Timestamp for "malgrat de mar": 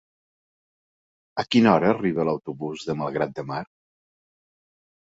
3.05-3.65